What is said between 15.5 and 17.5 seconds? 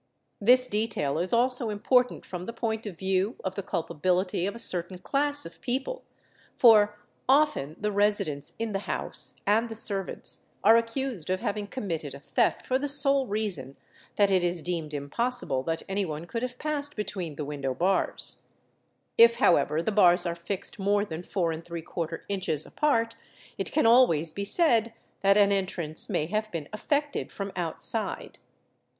that any one could have passed between the